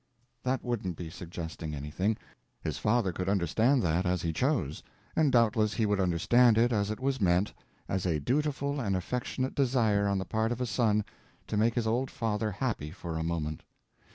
[0.41, 2.17] That wouldn't be suggesting anything.
[2.63, 4.81] His father could understand that as he chose,
[5.15, 7.53] and doubtless he would understand it as it was meant,
[7.87, 11.05] as a dutiful and affectionate desire on the part of a son
[11.45, 13.61] to make his old father happy for a moment.